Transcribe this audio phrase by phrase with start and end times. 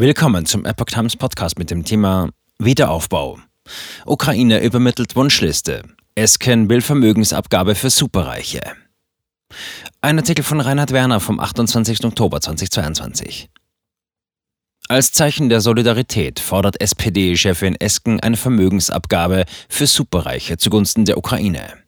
[0.00, 3.38] Willkommen zum Epoch Times Podcast mit dem Thema Wiederaufbau.
[4.06, 5.82] Ukraine übermittelt Wunschliste.
[6.14, 8.62] Esken will Vermögensabgabe für Superreiche.
[10.00, 12.02] Ein Artikel von Reinhard Werner vom 28.
[12.06, 13.50] Oktober 2022.
[14.88, 21.79] Als Zeichen der Solidarität fordert SPD-Chefin Esken eine Vermögensabgabe für Superreiche zugunsten der Ukraine.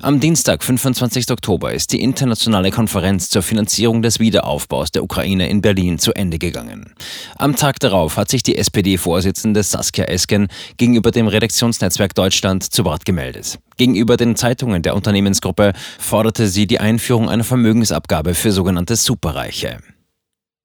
[0.00, 1.30] Am Dienstag, 25.
[1.30, 6.38] Oktober, ist die internationale Konferenz zur Finanzierung des Wiederaufbaus der Ukraine in Berlin zu Ende
[6.38, 6.94] gegangen.
[7.36, 13.04] Am Tag darauf hat sich die SPD-Vorsitzende Saskia Esken gegenüber dem Redaktionsnetzwerk Deutschland zu Wort
[13.04, 13.58] gemeldet.
[13.76, 19.78] Gegenüber den Zeitungen der Unternehmensgruppe forderte sie die Einführung einer Vermögensabgabe für sogenannte Superreiche.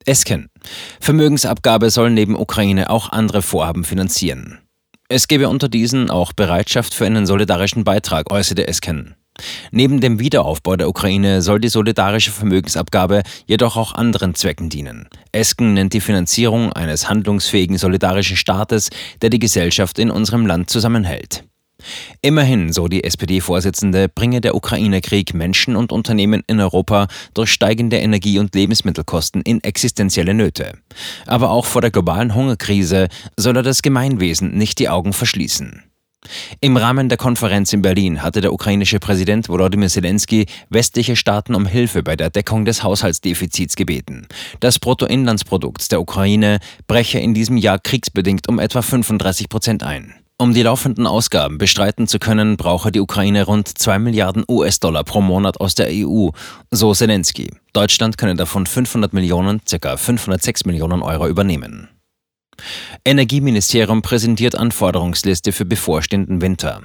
[0.05, 0.49] Esken.
[1.01, 4.59] Vermögensabgabe soll neben Ukraine auch andere Vorhaben finanzieren.
[5.09, 9.15] Es gebe unter diesen auch Bereitschaft für einen solidarischen Beitrag, äußerte Esken.
[9.71, 15.07] Neben dem Wiederaufbau der Ukraine soll die solidarische Vermögensabgabe jedoch auch anderen Zwecken dienen.
[15.31, 18.89] Esken nennt die Finanzierung eines handlungsfähigen solidarischen Staates,
[19.21, 21.46] der die Gesellschaft in unserem Land zusammenhält.
[22.21, 28.39] Immerhin, so die SPD-Vorsitzende, bringe der Ukraine-Krieg Menschen und Unternehmen in Europa durch steigende Energie-
[28.39, 30.73] und Lebensmittelkosten in existenzielle Nöte.
[31.25, 35.83] Aber auch vor der globalen Hungerkrise soll er das Gemeinwesen nicht die Augen verschließen.
[36.59, 41.65] Im Rahmen der Konferenz in Berlin hatte der ukrainische Präsident Volodymyr Zelensky westliche Staaten um
[41.65, 44.27] Hilfe bei der Deckung des Haushaltsdefizits gebeten.
[44.59, 50.15] Das Bruttoinlandsprodukt der Ukraine breche in diesem Jahr kriegsbedingt um etwa 35 Prozent ein.
[50.39, 55.19] Um die laufenden Ausgaben bestreiten zu können, brauche die Ukraine rund 2 Milliarden US-Dollar pro
[55.19, 56.29] Monat aus der EU,
[56.69, 57.49] so Zelensky.
[57.73, 59.97] Deutschland könne davon 500 Millionen, ca.
[59.97, 61.89] 506 Millionen Euro übernehmen.
[63.03, 66.83] Energieministerium präsentiert Anforderungsliste für bevorstehenden Winter.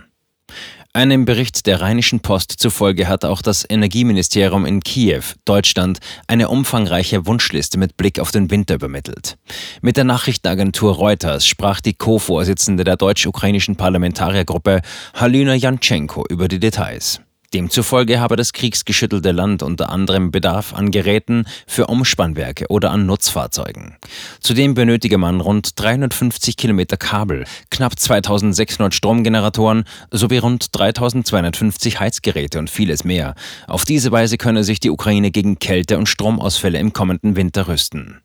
[0.95, 7.25] Einem Bericht der Rheinischen Post zufolge hat auch das Energieministerium in Kiew, Deutschland, eine umfangreiche
[7.25, 9.39] Wunschliste mit Blick auf den Winter übermittelt.
[9.81, 14.83] Mit der Nachrichtenagentur Reuters sprach die Co-Vorsitzende der deutsch-ukrainischen Parlamentariergruppe
[15.15, 17.23] Halina Janczенko über die Details.
[17.55, 23.97] Demzufolge habe das kriegsgeschüttelte Land unter anderem Bedarf an Geräten für Umspannwerke oder an Nutzfahrzeugen.
[24.41, 32.71] Zudem benötige man rund 350 Kilometer Kabel, knapp 2600 Stromgeneratoren sowie rund 3250 Heizgeräte und
[32.71, 33.35] vieles mehr.
[33.67, 38.23] Auf diese Weise könne sich die Ukraine gegen Kälte und Stromausfälle im kommenden Winter rüsten.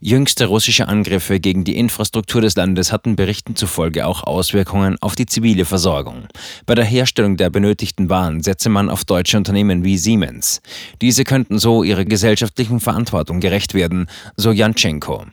[0.00, 5.26] Jüngste russische Angriffe gegen die Infrastruktur des Landes hatten Berichten zufolge auch Auswirkungen auf die
[5.26, 6.28] zivile Versorgung.
[6.66, 10.60] Bei der Herstellung der benötigten Waren setze man auf deutsche Unternehmen wie Siemens.
[11.00, 15.26] Diese könnten so ihrer gesellschaftlichen Verantwortung gerecht werden, so Janczenko.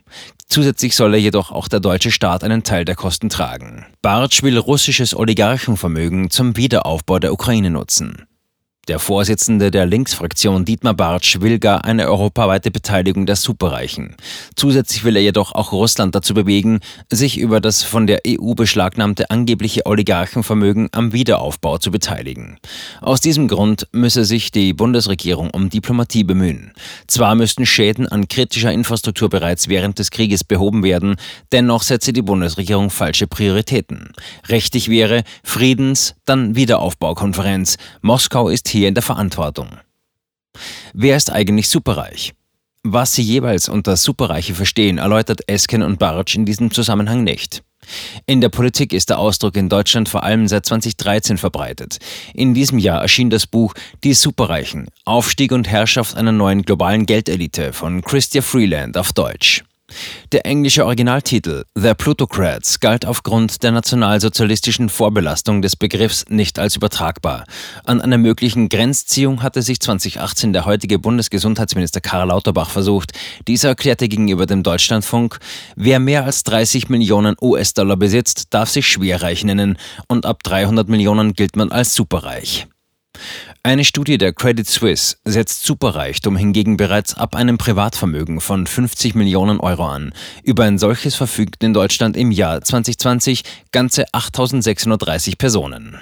[0.48, 3.84] Zusätzlich solle jedoch auch der deutsche Staat einen Teil der Kosten tragen.
[4.00, 8.26] Bartsch will russisches Oligarchenvermögen zum Wiederaufbau der Ukraine nutzen.
[8.88, 14.14] Der Vorsitzende der Linksfraktion Dietmar Bartsch will gar eine europaweite Beteiligung der Superreichen.
[14.54, 16.78] Zusätzlich will er jedoch auch Russland dazu bewegen,
[17.10, 22.58] sich über das von der EU beschlagnahmte angebliche Oligarchenvermögen am Wiederaufbau zu beteiligen.
[23.00, 26.70] Aus diesem Grund müsse sich die Bundesregierung um Diplomatie bemühen.
[27.08, 31.16] Zwar müssten Schäden an kritischer Infrastruktur bereits während des Krieges behoben werden,
[31.50, 34.12] dennoch setze die Bundesregierung falsche Prioritäten.
[34.48, 37.78] Richtig wäre Friedens, dann Wiederaufbaukonferenz.
[38.00, 39.68] Moskau ist hier in der Verantwortung.
[40.92, 42.34] Wer ist eigentlich superreich?
[42.82, 47.62] Was sie jeweils unter Superreiche verstehen, erläutert Esken und Bartsch in diesem Zusammenhang nicht.
[48.26, 51.98] In der Politik ist der Ausdruck in Deutschland vor allem seit 2013 verbreitet.
[52.34, 57.72] In diesem Jahr erschien das Buch Die Superreichen, Aufstieg und Herrschaft einer neuen globalen Geldelite
[57.72, 59.64] von Christia Freeland auf Deutsch.
[60.32, 67.44] Der englische Originaltitel The Plutocrats galt aufgrund der nationalsozialistischen Vorbelastung des Begriffs nicht als übertragbar.
[67.84, 73.12] An einer möglichen Grenzziehung hatte sich 2018 der heutige Bundesgesundheitsminister Karl Lauterbach versucht.
[73.46, 75.38] Dieser erklärte gegenüber dem Deutschlandfunk,
[75.76, 79.78] wer mehr als 30 Millionen US-Dollar besitzt, darf sich schwerreich nennen
[80.08, 82.66] und ab 300 Millionen gilt man als superreich.
[83.66, 89.58] Eine Studie der Credit Suisse setzt Superreichtum hingegen bereits ab einem Privatvermögen von 50 Millionen
[89.58, 90.12] Euro an.
[90.44, 93.42] Über ein solches verfügten in Deutschland im Jahr 2020
[93.72, 95.98] ganze 8630 Personen.